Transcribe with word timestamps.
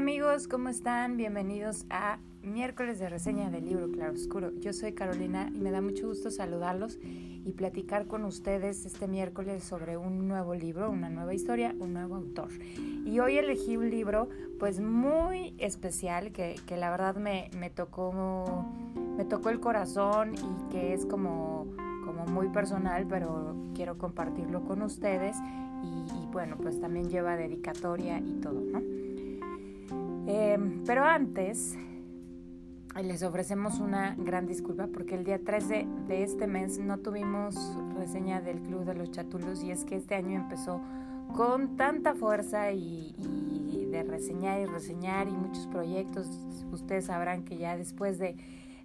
amigos, 0.00 0.48
¿cómo 0.48 0.70
están? 0.70 1.18
Bienvenidos 1.18 1.84
a 1.90 2.20
miércoles 2.42 2.98
de 2.98 3.10
reseña 3.10 3.50
del 3.50 3.66
libro 3.66 3.92
Claro 3.92 4.14
Oscuro. 4.14 4.50
Yo 4.58 4.72
soy 4.72 4.94
Carolina 4.94 5.50
y 5.54 5.60
me 5.60 5.70
da 5.70 5.82
mucho 5.82 6.08
gusto 6.08 6.30
saludarlos 6.30 6.98
y 7.02 7.52
platicar 7.52 8.06
con 8.06 8.24
ustedes 8.24 8.86
este 8.86 9.06
miércoles 9.08 9.62
sobre 9.62 9.98
un 9.98 10.26
nuevo 10.26 10.54
libro, 10.54 10.90
una 10.90 11.10
nueva 11.10 11.34
historia, 11.34 11.74
un 11.78 11.92
nuevo 11.92 12.14
autor. 12.14 12.48
Y 13.04 13.18
hoy 13.18 13.36
elegí 13.36 13.76
un 13.76 13.90
libro 13.90 14.30
pues 14.58 14.80
muy 14.80 15.54
especial 15.58 16.32
que, 16.32 16.56
la 16.78 16.90
verdad 16.90 17.16
me, 17.16 17.50
tocó, 17.68 18.64
me 19.18 19.26
tocó 19.26 19.50
el 19.50 19.60
corazón 19.60 20.32
y 20.34 20.72
que 20.72 20.94
es 20.94 21.04
como, 21.04 21.66
como 22.06 22.24
muy 22.24 22.48
personal, 22.48 23.06
pero 23.06 23.54
quiero 23.74 23.98
compartirlo 23.98 24.64
con 24.64 24.80
ustedes 24.80 25.36
y, 25.84 26.22
y 26.22 26.26
bueno, 26.32 26.56
pues 26.56 26.80
también 26.80 27.10
lleva 27.10 27.36
dedicatoria 27.36 28.18
y 28.18 28.40
todo, 28.40 28.62
¿no? 28.62 28.99
Em, 30.32 30.84
pero 30.86 31.04
antes 31.04 31.76
les 33.02 33.22
ofrecemos 33.24 33.80
una 33.80 34.14
gran 34.16 34.46
disculpa 34.46 34.86
porque 34.86 35.16
el 35.16 35.24
día 35.24 35.40
13 35.42 35.88
de 36.06 36.22
este 36.22 36.46
mes 36.46 36.78
no 36.78 36.98
tuvimos 36.98 37.56
reseña 37.98 38.40
del 38.40 38.60
Club 38.60 38.84
de 38.84 38.94
los 38.94 39.10
Chatulos 39.10 39.64
y 39.64 39.72
es 39.72 39.84
que 39.84 39.96
este 39.96 40.14
año 40.14 40.38
empezó 40.38 40.80
con 41.34 41.76
tanta 41.76 42.14
fuerza 42.14 42.70
y, 42.70 43.12
de 43.90 44.04
reseñar 44.04 44.60
y 44.60 44.66
reseñar 44.66 45.26
y 45.26 45.32
muchos 45.32 45.66
proyectos. 45.66 46.28
Ustedes 46.70 47.06
sabrán 47.06 47.44
que 47.44 47.56
ya 47.56 47.76
después 47.76 48.20
de, 48.20 48.36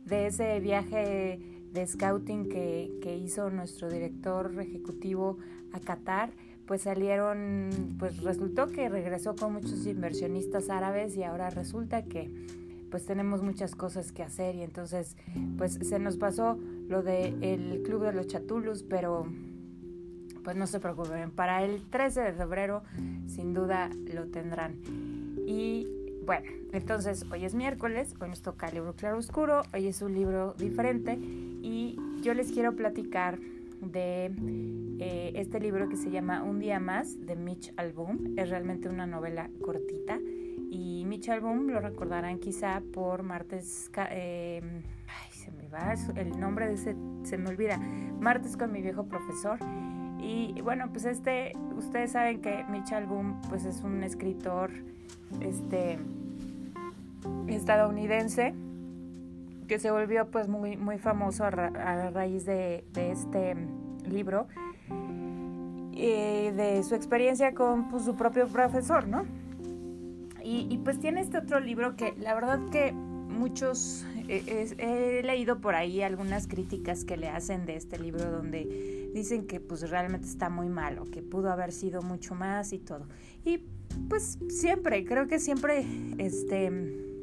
ese 0.09 0.59
viaje 0.59 1.40
de 1.71 1.85
scouting 1.85 2.49
que, 2.49 2.91
que 3.04 3.15
hizo 3.15 3.52
nuestro 3.52 3.91
director 3.91 4.52
ejecutivo 4.59 5.37
a 5.74 5.80
Qatar, 5.80 6.32
pues 6.68 6.82
salieron, 6.82 7.70
pues 7.99 8.21
resultó 8.24 8.68
que 8.68 8.90
regresó 8.90 9.35
con 9.35 9.54
muchos 9.54 9.85
inversionistas 9.85 10.70
árabes 10.70 11.16
y 11.16 11.24
ahora 11.24 11.49
resulta 11.49 12.04
que 12.04 12.32
pues 12.90 13.05
tenemos 13.05 13.41
muchas 13.41 13.76
cosas 13.76 14.12
que 14.12 14.24
hacer 14.24 14.55
y 14.55 14.62
entonces 14.62 15.18
pues 15.58 15.74
se 15.82 15.99
nos 15.99 16.18
pasó 16.18 16.58
lo 16.88 17.04
del 17.04 17.43
el 17.43 17.84
Club 17.84 18.04
de 18.04 18.13
los 18.13 18.27
Chatulus, 18.27 18.84
pero 18.84 19.26
pues 20.43 20.55
no 20.55 20.68
se 20.68 20.80
preocupen, 20.80 21.32
para 21.32 21.63
el 21.63 21.82
13 21.90 22.21
de 22.21 22.34
febrero 22.34 22.84
sin 23.27 23.54
duda 23.54 23.90
lo 24.13 24.27
tendrán. 24.27 24.80
Y 25.48 25.88
bueno, 26.26 26.49
entonces 26.71 27.26
hoy 27.32 27.46
es 27.46 27.54
miércoles, 27.54 28.16
hoy 28.20 28.30
nos 28.30 28.41
toca 28.41 28.68
el 28.68 28.76
libro 28.76 28.93
Claro 28.93 29.18
Oscuro, 29.18 29.63
hoy 29.74 29.88
es 29.88 30.02
un 30.02 30.13
libro 30.13 30.54
diferente 30.54 31.20
y 31.21 31.98
yo 32.21 32.34
les 32.34 32.52
quiero 32.52 32.76
platicar 32.76 33.40
de 33.91 34.32
eh, 35.00 35.32
este 35.36 35.60
libro 35.60 35.90
que 35.90 35.96
se 35.96 36.10
llama 36.10 36.44
Un 36.44 36.60
día 36.60 36.80
más 36.80 37.26
de 37.26 37.36
Mitch 37.36 37.74
Album. 37.78 38.36
Es 38.38 38.50
realmente 38.50 38.90
una 38.90 39.05
novela 39.05 39.50
cortita 39.62 40.20
y 40.70 41.04
Mitch 41.05 41.30
Album 41.30 41.68
lo 41.68 41.80
recordarán 41.80 42.40
quizá 42.40 42.82
por 42.94 43.24
Martes... 43.24 43.92
Eh, 44.10 44.62
ay, 45.08 45.32
se 45.32 45.52
me 45.52 45.68
va 45.68 45.94
el 46.16 46.40
nombre 46.40 46.68
de 46.68 46.74
ese, 46.74 46.96
se 47.24 47.38
me 47.38 47.50
olvida. 47.50 47.77
Martes 48.20 48.58
con 48.58 48.72
mi 48.72 48.82
viejo 48.82 49.05
profesor. 49.05 49.60
Y 50.20 50.60
bueno, 50.62 50.90
pues 50.92 51.05
este, 51.05 51.54
ustedes 51.77 52.12
saben 52.12 52.42
que 52.42 52.64
Mitch 52.70 52.92
Album 52.94 53.40
pues 53.49 53.66
es 53.66 53.82
un 53.82 54.04
escritor 54.04 54.72
este, 55.42 55.99
estadounidense 57.48 58.54
que 59.68 59.80
se 59.80 59.91
volvió 59.91 60.30
pues 60.30 60.48
muy, 60.48 60.77
muy 60.77 60.98
famoso 60.98 61.44
a, 61.46 61.52
raíz 61.52 62.46
de, 62.46 62.84
este 62.96 63.55
libro 64.08 64.47
y 65.91 66.52
de 66.52 66.84
su 66.84 66.96
experiencia 66.96 67.53
con 67.53 67.90
pues, 67.90 68.03
su 68.03 68.16
propio 68.16 68.48
profesor, 68.48 69.08
¿no? 69.08 69.26
Y, 70.48 70.78
pues 70.84 71.00
tiene 71.00 71.22
este 71.22 71.40
otro 71.40 71.59
libro 71.59 71.96
que 71.96 72.14
la 72.20 72.36
verdad 72.36 72.59
que 72.70 72.92
muchos, 72.92 74.06
eh, 74.28 74.76
he 74.78 75.24
leído 75.24 75.59
por 75.59 75.74
ahí 75.74 76.03
algunas 76.03 76.46
críticas 76.46 77.03
que 77.03 77.18
le 77.18 77.30
hacen 77.30 77.66
de 77.66 77.76
este 77.76 77.97
libro 77.97 78.30
donde 78.30 79.09
dicen 79.12 79.47
que 79.47 79.59
pues 79.59 79.90
realmente 79.90 80.28
está 80.28 80.50
muy 80.50 80.70
malo, 80.70 81.06
que 81.06 81.24
pudo 81.24 81.52
haber 81.52 81.72
sido 81.72 82.03
mucho 82.03 82.36
más 82.36 82.74
y 82.74 82.80
todo. 82.80 83.08
Y 83.44 83.64
pues 84.08 84.38
siempre, 84.50 85.03
creo 85.03 85.28
que 85.28 85.40
siempre, 85.40 85.84
este 86.20 87.15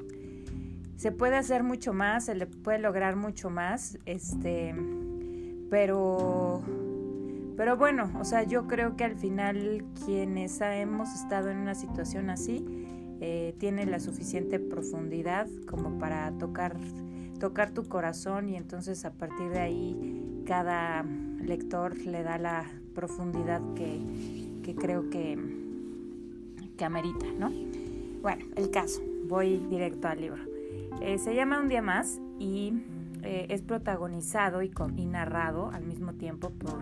se 1.02 1.10
puede 1.10 1.34
hacer 1.34 1.64
mucho 1.64 1.92
más, 1.92 2.26
se 2.26 2.36
le 2.36 2.46
puede 2.46 2.78
lograr 2.78 3.16
mucho 3.16 3.50
más, 3.50 3.98
este, 4.06 4.72
pero, 5.68 6.62
pero 7.56 7.76
bueno, 7.76 8.08
o 8.20 8.24
sea, 8.24 8.44
yo 8.44 8.68
creo 8.68 8.94
que 8.94 9.02
al 9.02 9.16
final 9.16 9.84
quienes 10.04 10.60
hemos 10.60 11.12
estado 11.12 11.50
en 11.50 11.56
una 11.56 11.74
situación 11.74 12.30
así, 12.30 12.64
eh, 13.20 13.52
tiene 13.58 13.84
la 13.84 13.98
suficiente 13.98 14.60
profundidad 14.60 15.48
como 15.66 15.98
para 15.98 16.30
tocar, 16.38 16.76
tocar 17.41 17.72
tu 17.72 17.82
corazón 17.88 18.48
y 18.48 18.54
entonces 18.54 19.04
a 19.04 19.10
partir 19.10 19.50
de 19.50 19.58
ahí 19.58 20.44
cada 20.46 21.02
lector 21.41 21.98
le 21.98 22.22
da 22.22 22.38
la 22.38 22.70
profundidad 22.94 23.60
que, 23.74 24.00
que 24.62 24.76
creo 24.76 25.10
que, 25.10 25.36
que 26.76 26.84
amerita, 26.84 27.26
¿no? 27.36 27.50
Bueno, 28.22 28.44
el 28.54 28.70
caso, 28.70 29.02
voy 29.26 29.66
directo 29.68 30.06
al 30.06 30.20
libro. 30.20 30.61
Eh, 31.00 31.19
se 31.19 31.34
llama 31.34 31.60
Un 31.60 31.69
día 31.69 31.82
más 31.82 32.20
y 32.38 32.72
eh, 33.22 33.47
es 33.50 33.62
protagonizado 33.62 34.62
y, 34.62 34.70
narrado 35.06 35.70
al 35.70 35.84
mismo 35.84 36.14
tiempo 36.14 36.50
por, 36.50 36.80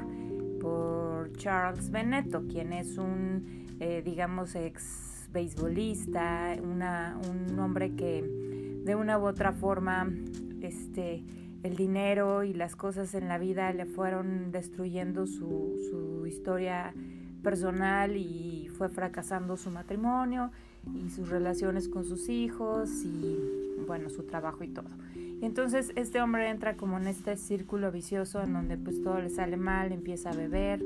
por 0.61 1.33
Charles 1.33 1.91
Benetto, 1.91 2.47
quien 2.49 2.73
es 2.73 2.99
un, 2.99 3.67
eh, 3.81 4.03
digamos, 4.05 4.55
ex 4.55 5.29
beisbolista, 5.33 6.57
un 6.61 7.59
hombre 7.59 7.95
que 7.95 8.23
de 8.85 8.95
una 8.95 9.19
u 9.19 9.27
otra 9.27 9.53
forma 9.53 10.11
este, 10.61 11.23
el 11.63 11.77
dinero 11.77 12.43
y 12.43 12.53
las 12.53 12.75
cosas 12.75 13.15
en 13.15 13.29
la 13.29 13.39
vida 13.39 13.73
le 13.73 13.87
fueron 13.87 14.51
destruyendo 14.51 15.27
su, 15.27 15.79
su 15.91 16.27
historia 16.27 16.95
personal 17.43 18.17
y 18.17 18.69
fue 18.77 18.89
fracasando 18.89 19.57
su 19.57 19.71
matrimonio 19.71 20.51
y 20.95 21.11
sus 21.11 21.29
relaciones 21.29 21.89
con 21.89 22.05
sus 22.05 22.29
hijos 22.29 22.91
y 23.05 23.39
bueno, 23.87 24.11
su 24.11 24.25
trabajo 24.25 24.65
y 24.65 24.69
todo. 24.69 24.89
Y 25.15 25.45
entonces 25.45 25.93
este 25.97 26.21
hombre 26.21 26.49
entra 26.49 26.77
como 26.77 26.99
en 26.99 27.07
este 27.07 27.37
círculo 27.37 27.91
vicioso 27.91 28.43
en 28.43 28.53
donde 28.53 28.77
pues 28.77 29.03
todo 29.03 29.21
le 29.21 29.31
sale 29.31 29.57
mal, 29.57 29.93
empieza 29.93 30.31
a 30.31 30.35
beber, 30.35 30.83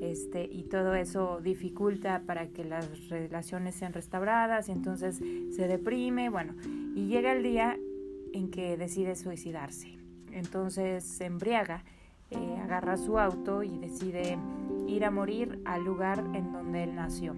este, 0.00 0.44
y 0.44 0.62
todo 0.64 0.94
eso 0.94 1.40
dificulta 1.42 2.22
para 2.24 2.48
que 2.48 2.64
las 2.64 3.08
relaciones 3.08 3.74
sean 3.74 3.92
restauradas 3.92 4.68
y 4.68 4.72
entonces 4.72 5.16
se 5.16 5.68
deprime, 5.68 6.28
bueno, 6.30 6.54
y 6.94 7.08
llega 7.08 7.32
el 7.32 7.42
día 7.42 7.76
en 8.32 8.50
que 8.50 8.76
decide 8.76 9.16
suicidarse. 9.16 9.98
Entonces 10.32 11.04
se 11.04 11.24
embriaga, 11.24 11.84
eh, 12.30 12.56
agarra 12.62 12.96
su 12.96 13.18
auto 13.18 13.62
y 13.62 13.76
decide 13.78 14.38
ir 14.86 15.04
a 15.04 15.10
morir 15.10 15.60
al 15.64 15.84
lugar 15.84 16.18
en 16.34 16.52
donde 16.52 16.84
él 16.84 16.94
nació. 16.94 17.34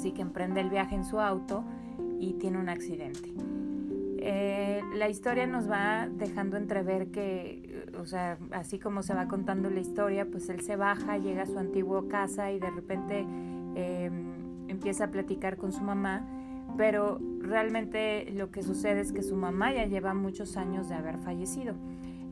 Así 0.00 0.12
que 0.12 0.22
emprende 0.22 0.62
el 0.62 0.70
viaje 0.70 0.94
en 0.94 1.04
su 1.04 1.20
auto 1.20 1.62
y 2.18 2.32
tiene 2.32 2.56
un 2.56 2.70
accidente. 2.70 3.34
Eh, 4.16 4.80
la 4.94 5.10
historia 5.10 5.46
nos 5.46 5.70
va 5.70 6.08
dejando 6.10 6.56
entrever 6.56 7.08
que, 7.08 7.84
o 8.00 8.06
sea, 8.06 8.38
así 8.52 8.78
como 8.78 9.02
se 9.02 9.12
va 9.12 9.28
contando 9.28 9.68
la 9.68 9.80
historia, 9.80 10.24
pues 10.24 10.48
él 10.48 10.62
se 10.62 10.76
baja, 10.76 11.18
llega 11.18 11.42
a 11.42 11.46
su 11.46 11.58
antigua 11.58 12.08
casa 12.08 12.50
y 12.50 12.58
de 12.58 12.70
repente 12.70 13.26
em, 13.74 14.68
empieza 14.68 15.04
a 15.04 15.10
platicar 15.10 15.58
con 15.58 15.70
su 15.70 15.82
mamá, 15.82 16.26
pero 16.78 17.20
realmente 17.42 18.30
lo 18.30 18.50
que 18.50 18.62
sucede 18.62 19.02
es 19.02 19.12
que 19.12 19.22
su 19.22 19.36
mamá 19.36 19.74
ya 19.74 19.84
lleva 19.84 20.14
muchos 20.14 20.56
años 20.56 20.88
de 20.88 20.94
haber 20.94 21.18
fallecido. 21.18 21.74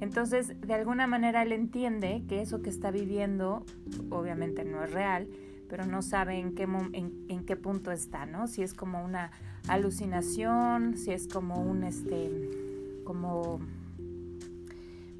Entonces, 0.00 0.58
de 0.58 0.72
alguna 0.72 1.06
manera 1.06 1.42
él 1.42 1.52
entiende 1.52 2.22
que 2.30 2.40
eso 2.40 2.62
que 2.62 2.70
está 2.70 2.90
viviendo 2.90 3.66
obviamente 4.08 4.64
no 4.64 4.82
es 4.82 4.90
real, 4.90 5.28
pero 5.68 5.86
no 5.86 6.02
sabe 6.02 6.38
en 6.38 6.54
qué, 6.54 6.66
en, 6.92 7.44
qué 7.44 7.56
punto 7.56 7.92
está, 7.92 8.26
¿no? 8.26 8.46
Si 8.46 8.62
es 8.62 8.74
como 8.74 9.04
una 9.04 9.30
alucinación, 9.68 10.96
si 10.96 11.12
es 11.12 11.28
como 11.28 11.62
un, 11.62 11.84
este, 11.84 13.02
como, 13.04 13.60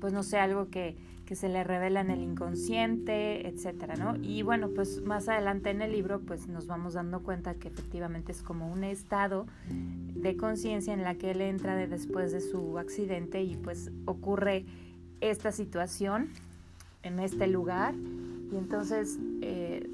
pues 0.01 0.13
no 0.13 0.23
sé, 0.23 0.39
algo 0.39 0.69
que, 0.69 0.97
que 1.27 1.35
se 1.35 1.51
le 1.51 1.63
revela 1.63 2.01
en 2.01 2.11
el 2.11 2.23
inconsciente, 2.23 3.47
etcétera, 3.49 3.97
¿no? 3.97 4.17
Y 4.23 4.43
bueno, 4.43 4.71
pues 4.75 5.03
más 5.03 5.29
adelante 5.29 5.69
en 5.71 5.83
el 5.83 5.93
libro, 5.93 6.21
pues 6.21 6.49
nos 6.49 6.67
vamos 6.67 6.95
dando 6.95 7.21
cuenta 7.21 7.55
que 7.55 7.69
efectivamente 7.69 8.33
es 8.33 8.43
como 8.43 8.73
un 8.73 8.83
estado 8.83 9.47
de 9.69 10.37
conciencia 10.37 10.95
en 10.95 11.03
la 11.03 11.17
que 11.17 11.33
él 11.33 11.43
entra 11.43 11.77
de 11.77 11.87
después 11.87 12.33
de 12.33 12.41
su 12.41 12.79
accidente 12.79 13.43
y 13.43 13.57
pues 13.57 13.91
ocurre 14.07 14.65
esta 15.21 15.53
situación 15.53 16.31
en 17.03 17.19
este 17.21 17.47
lugar 17.47 17.95
y 18.51 18.57
entonces 18.57 19.19
eh, 19.43 19.89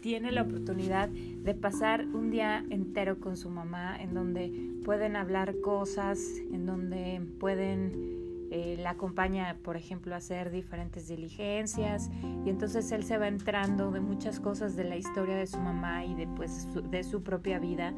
tiene 0.00 0.32
la 0.32 0.42
oportunidad 0.42 1.08
de 1.08 1.54
pasar 1.54 2.06
un 2.06 2.30
día 2.30 2.64
entero 2.70 3.20
con 3.20 3.36
su 3.36 3.50
mamá, 3.50 3.96
en 4.00 4.14
donde 4.14 4.52
pueden 4.84 5.16
hablar 5.16 5.60
cosas, 5.60 6.18
en 6.52 6.66
donde 6.66 7.20
pueden 7.38 8.28
eh, 8.50 8.78
la 8.78 8.90
acompaña, 8.90 9.58
por 9.62 9.76
ejemplo, 9.76 10.14
a 10.14 10.18
hacer 10.18 10.50
diferentes 10.50 11.08
diligencias. 11.08 12.10
Y 12.46 12.50
entonces 12.50 12.90
él 12.92 13.04
se 13.04 13.18
va 13.18 13.28
entrando 13.28 13.90
de 13.90 14.00
muchas 14.00 14.40
cosas 14.40 14.74
de 14.76 14.84
la 14.84 14.96
historia 14.96 15.36
de 15.36 15.46
su 15.46 15.58
mamá 15.58 16.04
y 16.04 16.14
de, 16.14 16.26
pues, 16.26 16.66
de 16.90 17.04
su 17.04 17.22
propia 17.22 17.58
vida 17.58 17.92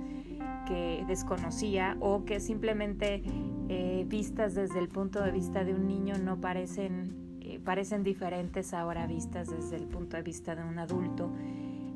que 0.67 1.05
desconocía 1.07 1.97
o 2.01 2.25
que 2.25 2.41
simplemente 2.41 3.23
eh, 3.69 4.05
vistas 4.09 4.55
desde 4.55 4.79
el 4.81 4.89
punto 4.89 5.23
de 5.23 5.31
vista 5.31 5.65
de 5.65 5.75
un 5.75 5.87
niño 5.87 6.19
no 6.19 6.41
parecen, 6.41 7.39
eh, 7.41 7.61
parecen 7.65 8.03
diferentes 8.03 8.75
ahora 8.75 9.07
vistas 9.07 9.49
desde 9.49 9.77
el 9.77 9.87
punto 9.87 10.17
de 10.17 10.23
vista 10.23 10.57
de 10.57 10.65
un 10.65 10.79
adulto 10.79 11.31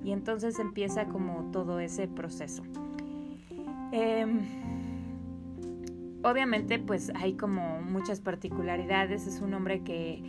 y 0.04 0.12
entonces 0.12 0.58
empieza 0.58 1.06
como 1.06 1.50
todo 1.50 1.80
ese 1.80 2.06
proceso. 2.06 2.62
Em, 3.90 4.40
obviamente 6.22 6.78
pues 6.78 7.10
hay 7.14 7.34
como 7.34 7.80
muchas 7.80 8.20
particularidades, 8.20 9.26
es 9.26 9.40
un 9.40 9.54
hombre 9.54 9.82
que, 9.82 10.22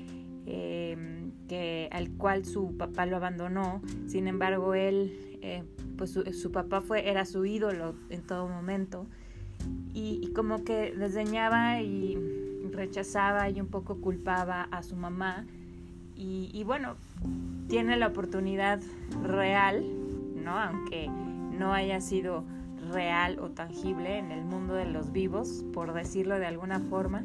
em, 0.46 1.32
que 1.48 1.90
al 1.92 2.12
cual 2.12 2.46
su 2.46 2.78
papá 2.78 3.06
lo 3.06 3.18
abandonó, 3.18 3.82
sin 4.08 4.28
embargo 4.28 4.74
él, 4.76 5.38
eh, 5.42 5.64
pues 5.98 6.12
su, 6.12 6.52
papá 6.52 6.82
fue, 6.82 7.10
era 7.10 7.26
su 7.26 7.46
ídolo 7.46 7.96
en 8.10 8.22
todo 8.22 8.48
momento. 8.48 9.08
Y, 9.94 10.32
como 10.36 10.64
que 10.66 10.94
desdeñaba 10.94 11.82
y 11.82 12.18
rechazaba 12.72 13.50
y 13.50 13.62
un 13.62 13.68
poco 13.68 14.02
culpaba 14.02 14.64
a 14.64 14.84
su 14.84 14.98
mamá 14.98 15.48
y, 16.16 16.64
bueno, 16.64 16.96
tiene 17.68 17.98
la 17.98 18.08
oportunidad 18.08 18.82
real, 19.24 19.86
¿no? 20.36 20.58
Aunque 20.58 21.08
no 21.08 21.74
haya 21.74 22.00
sido 22.02 22.44
real 22.92 23.40
o 23.40 23.50
tangible 23.50 24.18
en 24.18 24.32
el 24.32 24.44
mundo 24.46 24.76
de 24.76 24.86
los 24.86 25.12
vivos, 25.12 25.66
por 25.74 25.94
decirlo 25.94 26.38
de 26.40 26.46
alguna 26.46 26.80
forma, 26.80 27.24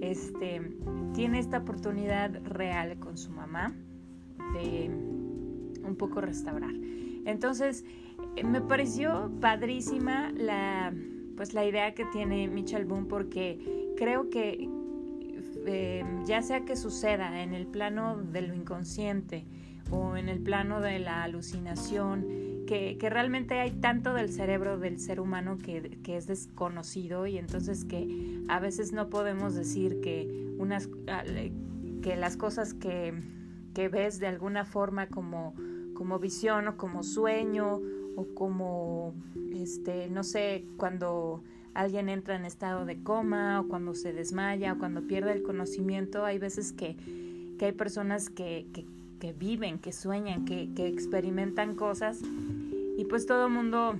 este, 0.00 0.62
tiene 1.14 1.38
esta 1.38 1.58
oportunidad 1.58 2.42
real 2.44 2.98
con 2.98 3.18
su 3.18 3.30
mamá 3.30 3.74
de 4.54 4.90
un 5.84 5.96
poco 5.96 6.20
restaurar. 6.20 6.74
Entonces, 7.24 7.84
me 8.44 8.60
pareció 8.60 9.30
padrísima 9.40 10.30
la, 10.32 10.92
pues, 11.36 11.54
la 11.54 11.64
idea 11.64 11.94
que 11.94 12.04
tiene 12.06 12.48
Mitchell 12.48 12.84
Boone 12.84 13.06
porque 13.06 13.92
creo 13.96 14.30
que 14.30 14.68
eh, 15.66 16.04
ya 16.24 16.42
sea 16.42 16.64
que 16.64 16.76
suceda 16.76 17.42
en 17.42 17.54
el 17.54 17.66
plano 17.66 18.16
de 18.16 18.42
lo 18.42 18.54
inconsciente 18.54 19.46
o 19.90 20.16
en 20.16 20.28
el 20.28 20.40
plano 20.40 20.80
de 20.80 20.98
la 20.98 21.22
alucinación, 21.22 22.26
que, 22.66 22.96
realmente 23.10 23.60
hay 23.60 23.72
tanto 23.72 24.14
del 24.14 24.30
cerebro 24.30 24.78
del 24.78 24.98
ser 24.98 25.20
humano 25.20 25.58
que, 25.58 25.98
es 26.06 26.26
desconocido 26.26 27.26
y 27.26 27.36
entonces 27.36 27.84
que 27.84 28.42
a 28.48 28.58
veces 28.60 28.92
no 28.92 29.10
podemos 29.10 29.54
decir 29.54 30.00
que, 30.00 30.54
unas, 30.58 30.88
ah, 31.08 31.24
que 32.02 32.16
las 32.16 32.36
cosas 32.36 32.72
que, 32.72 33.12
ves 33.74 34.18
de 34.18 34.26
alguna 34.26 34.64
forma 34.64 35.08
como, 35.08 35.54
como 35.94 36.18
visión 36.18 36.68
o 36.68 36.76
como 36.76 37.02
sueño 37.02 37.80
o 38.16 38.26
como, 38.34 39.14
este, 39.54 40.08
no 40.08 40.22
sé, 40.22 40.64
cuando 40.76 41.42
alguien 41.74 42.08
entra 42.08 42.36
en 42.36 42.44
estado 42.44 42.84
de 42.84 43.02
coma 43.02 43.60
o 43.60 43.68
cuando 43.68 43.94
se 43.94 44.12
desmaya 44.12 44.74
o 44.74 44.78
cuando 44.78 45.06
pierde 45.06 45.32
el 45.32 45.42
conocimiento, 45.42 46.24
hay 46.24 46.38
veces 46.38 46.72
que, 46.72 46.96
que 47.58 47.66
hay 47.66 47.72
personas 47.72 48.30
que, 48.30 48.66
que, 48.72 48.86
que 49.20 49.32
viven, 49.32 49.78
que 49.78 49.92
sueñan, 49.92 50.44
que, 50.44 50.70
que 50.74 50.86
experimentan 50.86 51.74
cosas 51.74 52.20
y 52.96 53.04
pues 53.04 53.26
todo 53.26 53.46
el 53.46 53.52
mundo 53.52 53.96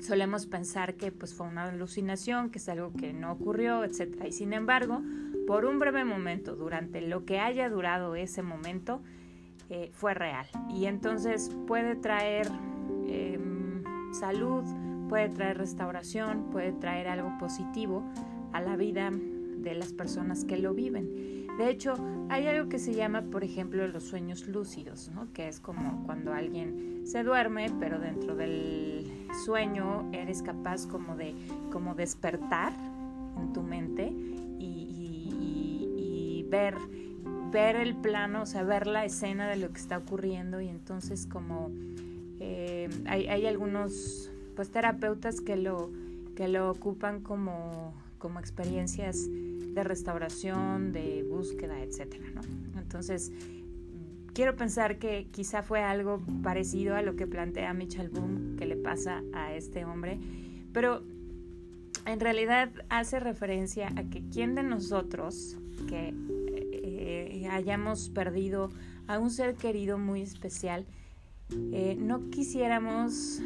solemos 0.00 0.46
pensar 0.46 0.94
que 0.94 1.10
pues 1.10 1.34
fue 1.34 1.46
una 1.46 1.64
alucinación, 1.64 2.50
que 2.50 2.58
es 2.58 2.68
algo 2.68 2.92
que 2.92 3.12
no 3.12 3.32
ocurrió, 3.32 3.84
etc. 3.84 4.24
Y 4.26 4.32
sin 4.32 4.52
embargo, 4.52 5.02
por 5.46 5.64
un 5.64 5.78
breve 5.78 6.04
momento, 6.04 6.56
durante 6.56 7.00
lo 7.00 7.24
que 7.24 7.40
haya 7.40 7.68
durado 7.68 8.14
ese 8.14 8.42
momento, 8.42 9.00
eh, 9.70 9.90
fue 9.92 10.14
real. 10.14 10.46
Y 10.70 10.86
entonces 10.86 11.50
puede 11.66 11.94
traer 11.96 12.46
em, 13.06 13.82
salud, 14.12 14.64
puede 15.08 15.28
traer 15.28 15.58
restauración, 15.58 16.50
puede 16.50 16.72
traer 16.72 17.08
algo 17.08 17.36
positivo 17.38 18.04
a 18.52 18.60
la 18.60 18.76
vida 18.76 19.10
de 19.10 19.74
las 19.74 19.92
personas 19.92 20.44
que 20.44 20.58
lo 20.58 20.74
viven. 20.74 21.46
De 21.58 21.70
hecho, 21.70 21.94
hay 22.28 22.46
algo 22.46 22.68
que 22.68 22.78
se 22.78 22.94
llama, 22.94 23.22
por 23.22 23.42
ejemplo, 23.42 23.86
los 23.88 24.04
sueños 24.04 24.46
lúcidos, 24.46 25.10
¿no? 25.12 25.32
que 25.32 25.48
es 25.48 25.58
como 25.58 26.04
cuando 26.06 26.32
alguien 26.32 27.02
se 27.04 27.24
duerme, 27.24 27.72
pero 27.80 27.98
dentro 27.98 28.36
del 28.36 29.10
sueño 29.44 30.08
eres 30.12 30.42
capaz 30.42 30.86
como 30.86 31.16
de 31.16 31.34
como 31.72 31.94
despertar 31.94 32.72
en 33.36 33.52
tu 33.52 33.62
mente 33.62 34.12
y, 34.60 36.46
ver, 36.50 36.76
ver 37.52 37.76
el 37.76 37.94
plano, 37.94 38.40
o 38.40 38.46
sea, 38.46 38.62
ver 38.62 38.86
la 38.86 39.04
escena 39.04 39.50
de 39.50 39.56
lo 39.56 39.70
que 39.70 39.78
está 39.78 39.98
ocurriendo 39.98 40.62
y 40.62 40.68
entonces 40.68 41.26
como 41.26 41.70
eh, 42.40 42.88
hay, 43.04 43.26
hay 43.26 43.44
algunos 43.46 44.30
pues 44.58 44.72
terapeutas 44.72 45.40
que 45.40 45.56
lo, 45.56 45.92
que 46.34 46.48
lo 46.48 46.72
ocupan 46.72 47.20
como, 47.20 47.94
como 48.18 48.40
experiencias 48.40 49.28
de 49.30 49.84
restauración, 49.84 50.90
de 50.90 51.22
búsqueda, 51.22 51.80
etcétera, 51.80 52.24
¿no? 52.34 52.40
Entonces, 52.76 53.30
quiero 54.34 54.56
pensar 54.56 54.98
que 54.98 55.28
quizá 55.30 55.62
fue 55.62 55.80
algo 55.80 56.20
parecido 56.42 56.96
a 56.96 57.02
lo 57.02 57.14
que 57.14 57.28
plantea 57.28 57.72
Mitchell 57.72 58.08
Boom 58.08 58.56
que 58.56 58.66
le 58.66 58.74
pasa 58.74 59.22
a 59.32 59.54
este 59.54 59.84
hombre, 59.84 60.18
pero 60.72 61.04
en 62.04 62.18
realidad 62.18 62.68
hace 62.88 63.20
referencia 63.20 63.92
a 63.94 64.10
que 64.10 64.28
quien 64.28 64.56
de 64.56 64.64
nosotros 64.64 65.56
que 65.88 66.12
eh, 66.72 67.46
hayamos 67.48 68.10
perdido 68.10 68.70
a 69.06 69.20
un 69.20 69.30
ser 69.30 69.54
querido 69.54 69.98
muy 69.98 70.22
especial, 70.22 70.84
eh, 71.70 71.96
no 71.96 72.28
quisiéramos 72.30 73.40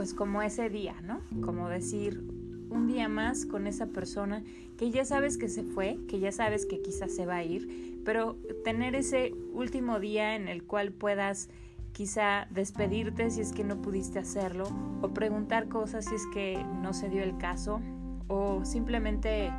pues 0.00 0.14
como 0.14 0.40
ese 0.40 0.70
día, 0.70 0.94
¿no? 1.02 1.20
Como 1.42 1.68
decir, 1.68 2.24
un 2.70 2.86
día 2.86 3.06
más 3.06 3.44
con 3.44 3.66
esa 3.66 3.88
persona 3.88 4.42
que 4.78 4.90
ya 4.90 5.04
sabes 5.04 5.36
que 5.36 5.50
se 5.50 5.62
fue, 5.62 5.98
que 6.08 6.18
ya 6.18 6.32
sabes 6.32 6.64
que 6.64 6.80
quizás 6.80 7.14
se 7.14 7.26
va 7.26 7.36
a 7.36 7.44
ir, 7.44 8.00
pero 8.02 8.38
tener 8.64 8.94
ese 8.94 9.34
último 9.52 10.00
día 10.00 10.36
en 10.36 10.48
el 10.48 10.62
cual 10.62 10.90
puedas 10.90 11.50
quizá 11.92 12.46
despedirte 12.48 13.30
si 13.30 13.42
es 13.42 13.52
que 13.52 13.62
no 13.62 13.82
pudiste 13.82 14.18
hacerlo 14.18 14.64
o 15.02 15.08
preguntar 15.08 15.68
cosas 15.68 16.06
si 16.06 16.14
es 16.14 16.26
que 16.32 16.64
no 16.80 16.94
se 16.94 17.10
dio 17.10 17.22
el 17.22 17.36
caso 17.36 17.82
o 18.28 18.64
simplemente 18.64 19.52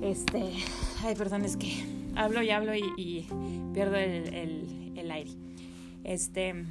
este 0.00 0.54
ay 1.04 1.14
perdón 1.16 1.44
es 1.44 1.58
que 1.58 1.84
hablo 2.16 2.40
y 2.42 2.48
hablo 2.48 2.74
y, 2.74 3.28
pierdo 3.74 3.96
el, 3.96 4.94
el 4.96 5.10
aire 5.10 5.32
este 6.02 6.64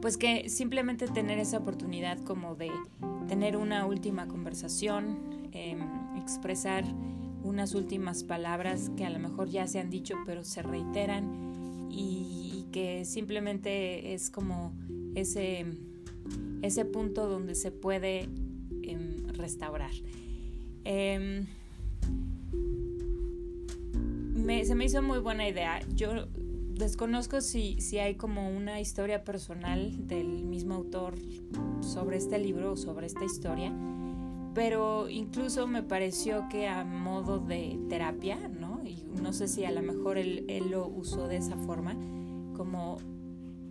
pues 0.00 0.16
que 0.16 0.48
simplemente 0.48 1.08
tener 1.08 1.38
esa 1.38 1.58
oportunidad 1.58 2.18
como 2.18 2.54
de 2.54 2.70
tener 3.28 3.56
una 3.56 3.86
última 3.86 4.26
conversación, 4.28 5.18
em, 5.52 5.80
expresar 6.16 6.84
unas 7.42 7.74
últimas 7.74 8.24
palabras 8.24 8.90
que 8.96 9.04
a 9.04 9.10
lo 9.10 9.18
mejor 9.18 9.48
ya 9.48 9.66
se 9.66 9.78
han 9.80 9.90
dicho 9.90 10.16
pero 10.26 10.44
se 10.44 10.62
reiteran 10.62 11.88
y, 11.90 12.66
que 12.72 13.06
simplemente 13.06 14.12
es 14.12 14.28
como 14.28 14.74
ese, 15.14 15.64
ese 16.60 16.84
punto 16.84 17.26
donde 17.26 17.54
se 17.54 17.70
puede 17.70 18.28
em, 18.82 19.26
restaurar. 19.28 19.90
Em, 20.84 21.46
se 24.64 24.74
me 24.74 24.84
hizo 24.84 25.02
muy 25.02 25.18
buena 25.18 25.48
idea. 25.48 25.80
Yo 25.94 26.26
desconozco 26.78 27.40
si, 27.40 27.80
si 27.80 27.98
hay 27.98 28.14
como 28.14 28.48
una 28.48 28.80
historia 28.80 29.24
personal 29.24 30.06
del 30.06 30.44
mismo 30.44 30.74
autor 30.74 31.14
sobre 31.80 32.16
este 32.16 32.38
libro 32.38 32.72
o 32.72 32.76
sobre 32.76 33.06
esta 33.06 33.24
historia, 33.24 33.72
pero 34.54 35.08
incluso 35.08 35.66
me 35.66 35.82
pareció 35.82 36.48
que 36.48 36.68
a 36.68 36.84
modo 36.84 37.38
de 37.38 37.78
terapia, 37.88 38.36
¿no? 38.48 38.80
Y 38.84 39.04
no 39.20 39.32
sé 39.32 39.48
si 39.48 39.64
a 39.64 39.72
lo 39.72 39.82
mejor 39.82 40.18
él, 40.18 40.44
él 40.48 40.70
lo 40.70 40.86
usó 40.86 41.28
de 41.28 41.36
esa 41.36 41.56
forma, 41.56 41.96
como 42.56 42.98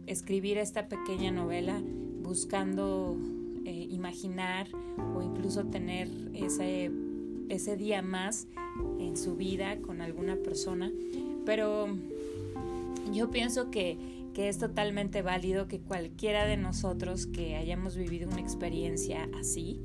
escribir 0.05 0.57
esta 0.57 0.87
pequeña 0.87 1.31
novela 1.31 1.81
buscando 2.21 3.17
eh, 3.65 3.87
imaginar 3.89 4.67
o 5.15 5.21
incluso 5.21 5.65
tener 5.65 6.09
ese, 6.33 6.91
ese 7.49 7.77
día 7.77 8.01
más 8.01 8.47
en 8.99 9.17
su 9.17 9.35
vida 9.35 9.77
con 9.81 10.01
alguna 10.01 10.35
persona, 10.37 10.91
pero 11.45 11.87
yo 13.13 13.29
pienso 13.31 13.69
que, 13.71 13.97
que 14.33 14.49
es 14.49 14.57
totalmente 14.57 15.21
válido 15.21 15.67
que 15.67 15.79
cualquiera 15.79 16.45
de 16.45 16.57
nosotros 16.57 17.27
que 17.27 17.55
hayamos 17.55 17.95
vivido 17.95 18.29
una 18.29 18.41
experiencia 18.41 19.29
así, 19.39 19.79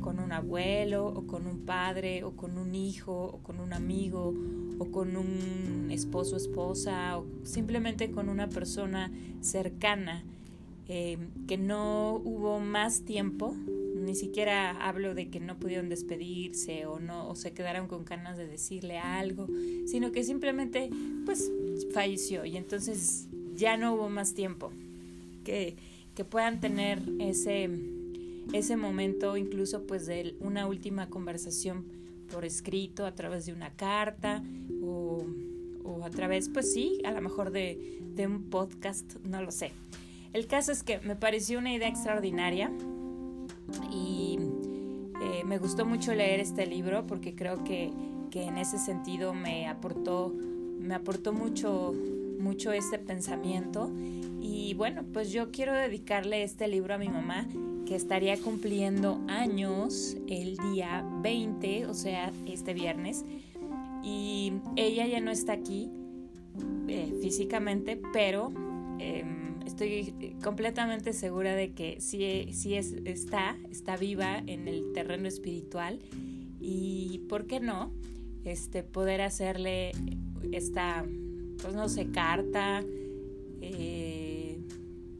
con 0.00 0.20
un 0.20 0.32
abuelo 0.32 1.06
o 1.06 1.26
con 1.26 1.46
un 1.46 1.64
padre 1.64 2.22
o 2.24 2.36
con 2.36 2.58
un 2.58 2.74
hijo 2.74 3.24
o 3.24 3.42
con 3.42 3.60
un 3.60 3.72
amigo 3.72 4.34
o 4.78 4.90
con 4.90 5.16
un 5.16 5.88
esposo 5.90 6.36
esposa 6.36 7.18
o 7.18 7.26
simplemente 7.42 8.10
con 8.10 8.28
una 8.28 8.48
persona 8.48 9.10
cercana 9.40 10.24
eh, 10.86 11.18
que 11.46 11.58
no 11.58 12.14
hubo 12.24 12.60
más 12.60 13.02
tiempo 13.02 13.54
ni 14.08 14.14
siquiera 14.14 14.70
hablo 14.88 15.14
de 15.14 15.28
que 15.28 15.38
no 15.38 15.58
pudieron 15.58 15.90
despedirse 15.90 16.86
o 16.86 16.98
no 16.98 17.28
o 17.28 17.36
se 17.36 17.52
quedaron 17.52 17.88
con 17.88 18.06
ganas 18.06 18.38
de 18.38 18.46
decirle 18.46 18.98
algo, 18.98 19.46
sino 19.86 20.12
que 20.12 20.24
simplemente 20.24 20.88
pues 21.26 21.52
falleció 21.92 22.46
y 22.46 22.56
entonces 22.56 23.28
ya 23.54 23.76
no 23.76 23.94
hubo 23.94 24.08
más 24.08 24.32
tiempo 24.32 24.72
que, 25.44 25.76
que 26.14 26.24
puedan 26.24 26.58
tener 26.58 27.02
ese 27.20 27.68
ese 28.54 28.78
momento 28.78 29.36
incluso 29.36 29.86
pues 29.86 30.06
de 30.06 30.34
una 30.40 30.66
última 30.66 31.10
conversación 31.10 31.84
por 32.32 32.46
escrito 32.46 33.04
a 33.04 33.14
través 33.14 33.44
de 33.44 33.52
una 33.52 33.74
carta 33.74 34.42
o, 34.82 35.26
o 35.84 36.02
a 36.02 36.08
través 36.08 36.48
pues 36.48 36.72
sí 36.72 37.02
a 37.04 37.10
lo 37.10 37.20
mejor 37.20 37.50
de, 37.50 38.00
de 38.14 38.26
un 38.26 38.48
podcast 38.48 39.16
no 39.22 39.42
lo 39.42 39.50
sé. 39.50 39.72
El 40.32 40.46
caso 40.46 40.72
es 40.72 40.82
que 40.82 40.98
me 41.00 41.14
pareció 41.14 41.58
una 41.58 41.74
idea 41.74 41.88
extraordinaria 41.88 42.72
y 43.90 44.38
eh, 45.20 45.44
me 45.44 45.58
gustó 45.58 45.84
mucho 45.84 46.14
leer 46.14 46.40
este 46.40 46.66
libro 46.66 47.06
porque 47.06 47.34
creo 47.34 47.64
que, 47.64 47.90
que, 48.30 48.44
en 48.44 48.58
ese 48.58 48.78
sentido 48.78 49.34
me 49.34 49.66
aportó, 49.66 50.34
me 50.78 50.94
aportó 50.94 51.32
mucho, 51.32 51.94
mucho 52.38 52.72
este 52.72 52.98
pensamiento. 52.98 53.90
Y 54.40 54.74
bueno, 54.74 55.04
pues 55.12 55.32
yo 55.32 55.50
quiero 55.50 55.74
dedicarle 55.74 56.42
este 56.42 56.68
libro 56.68 56.94
a 56.94 56.98
mi 56.98 57.08
mamá 57.08 57.46
que 57.86 57.96
estaría 57.96 58.36
cumpliendo 58.38 59.20
años 59.28 60.16
el 60.28 60.56
día 60.72 61.04
20, 61.22 61.86
o 61.86 61.94
sea, 61.94 62.30
este 62.46 62.74
viernes. 62.74 63.24
Y 64.02 64.52
ella 64.76 65.06
ya 65.06 65.20
no 65.20 65.30
está 65.30 65.54
aquí 65.54 65.90
eh, 66.86 67.18
físicamente, 67.20 68.00
pero... 68.12 68.52
Eh, 68.98 69.24
estoy 69.66 70.36
completamente 70.42 71.12
segura 71.12 71.54
de 71.54 71.72
que 71.72 72.00
sí, 72.00 72.48
sí 72.52 72.74
es, 72.74 72.92
está, 73.04 73.56
está 73.70 73.96
viva 73.96 74.38
en 74.46 74.66
el 74.68 74.92
terreno 74.92 75.28
espiritual 75.28 76.00
y, 76.60 77.24
¿por 77.28 77.46
qué 77.46 77.60
no? 77.60 77.92
Este, 78.44 78.82
poder 78.82 79.20
hacerle 79.20 79.92
esta, 80.52 81.04
pues 81.62 81.74
no 81.74 81.88
sé, 81.88 82.10
carta, 82.10 82.82
eh, 83.60 84.58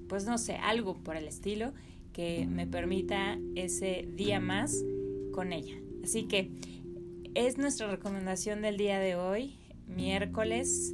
pues 0.08 0.24
no 0.26 0.38
sé, 0.38 0.54
algo 0.54 0.94
por 0.94 1.16
el 1.16 1.28
estilo 1.28 1.72
que 2.12 2.46
me 2.46 2.66
permita 2.66 3.38
ese 3.54 4.08
día 4.16 4.40
más 4.40 4.84
con 5.32 5.52
ella. 5.52 5.76
Así 6.02 6.24
que 6.24 6.50
es 7.34 7.58
nuestra 7.58 7.88
recomendación 7.88 8.62
del 8.62 8.76
día 8.76 8.98
de 8.98 9.14
hoy, 9.14 9.56
miércoles 9.86 10.92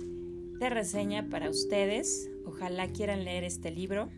de 0.58 0.70
reseña 0.70 1.28
para 1.30 1.48
ustedes. 1.48 2.28
Ojalá 2.44 2.88
quieran 2.88 3.24
leer 3.24 3.44
este 3.44 3.70
libro 3.70 4.10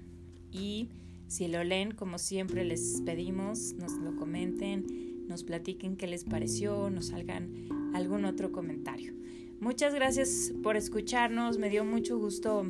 y 0.50 0.90
si 1.28 1.48
lo 1.48 1.64
leen, 1.64 1.92
como 1.92 2.18
siempre 2.18 2.64
les 2.64 3.02
pedimos, 3.04 3.74
nos 3.74 3.92
lo 3.94 4.16
comenten, 4.16 5.26
nos 5.26 5.42
platiquen 5.42 5.96
qué 5.96 6.06
les 6.06 6.24
pareció, 6.24 6.88
nos 6.90 7.08
salgan 7.08 7.68
algún 7.94 8.24
otro 8.24 8.52
comentario. 8.52 9.12
Muchas 9.60 9.94
gracias 9.94 10.52
por 10.62 10.76
escucharnos, 10.76 11.58
me 11.58 11.70
dio 11.70 11.84
mucho 11.84 12.18
gusto 12.18 12.64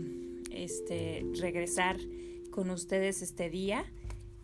este, 0.50 1.26
regresar 1.38 1.98
con 2.50 2.70
ustedes 2.70 3.22
este 3.22 3.50
día 3.50 3.84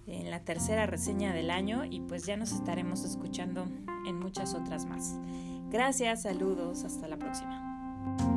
en 0.06 0.30
la 0.30 0.44
tercera 0.44 0.86
reseña 0.86 1.32
del 1.32 1.50
año 1.50 1.84
y 1.88 2.00
pues 2.00 2.26
ya 2.26 2.36
nos 2.36 2.52
estaremos 2.52 3.04
escuchando 3.04 3.66
en 4.06 4.18
muchas 4.18 4.54
otras 4.54 4.86
más. 4.86 5.16
Gracias, 5.70 6.22
saludos, 6.22 6.84
hasta 6.84 7.08
la 7.08 7.16
próxima. 7.16 8.31